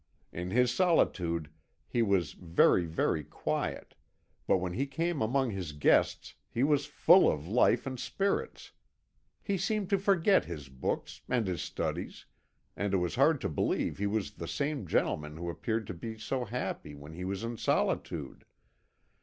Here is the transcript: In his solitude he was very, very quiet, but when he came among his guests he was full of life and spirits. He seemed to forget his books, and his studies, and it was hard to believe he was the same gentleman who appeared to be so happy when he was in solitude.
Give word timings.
In 0.33 0.49
his 0.49 0.73
solitude 0.73 1.51
he 1.87 2.01
was 2.01 2.33
very, 2.33 2.87
very 2.87 3.23
quiet, 3.23 3.93
but 4.47 4.57
when 4.57 4.73
he 4.73 4.87
came 4.87 5.21
among 5.21 5.51
his 5.51 5.73
guests 5.73 6.33
he 6.49 6.63
was 6.63 6.87
full 6.87 7.29
of 7.31 7.47
life 7.47 7.85
and 7.85 7.99
spirits. 7.99 8.71
He 9.43 9.59
seemed 9.59 9.91
to 9.91 9.99
forget 9.99 10.45
his 10.45 10.69
books, 10.69 11.21
and 11.29 11.45
his 11.45 11.61
studies, 11.61 12.25
and 12.75 12.95
it 12.95 12.97
was 12.97 13.13
hard 13.13 13.39
to 13.41 13.49
believe 13.49 13.99
he 13.99 14.07
was 14.07 14.31
the 14.31 14.47
same 14.47 14.87
gentleman 14.87 15.37
who 15.37 15.51
appeared 15.51 15.85
to 15.85 15.93
be 15.93 16.17
so 16.17 16.45
happy 16.45 16.95
when 16.95 17.13
he 17.13 17.23
was 17.23 17.43
in 17.43 17.57
solitude. 17.57 18.43